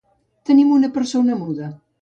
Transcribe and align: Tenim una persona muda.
Tenim 0.49 0.71
una 0.77 0.91
persona 0.97 1.41
muda. 1.47 1.73